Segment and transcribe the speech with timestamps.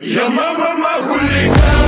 [0.00, 1.85] Ya mama mahulika